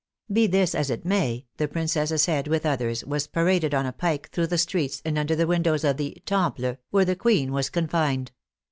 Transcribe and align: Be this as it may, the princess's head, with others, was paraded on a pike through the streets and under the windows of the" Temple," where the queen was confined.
Be 0.33 0.47
this 0.47 0.73
as 0.73 0.89
it 0.89 1.05
may, 1.05 1.45
the 1.57 1.67
princess's 1.67 2.25
head, 2.25 2.47
with 2.47 2.65
others, 2.65 3.05
was 3.05 3.27
paraded 3.27 3.75
on 3.75 3.85
a 3.85 3.91
pike 3.93 4.31
through 4.31 4.47
the 4.47 4.57
streets 4.57 4.99
and 5.05 5.15
under 5.15 5.35
the 5.35 5.45
windows 5.45 5.83
of 5.83 5.97
the" 5.97 6.17
Temple," 6.25 6.77
where 6.89 7.05
the 7.05 7.15
queen 7.15 7.51
was 7.51 7.69
confined. 7.69 8.31